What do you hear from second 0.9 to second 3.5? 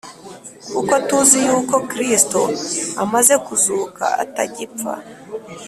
tuzi yuko Kristo amaze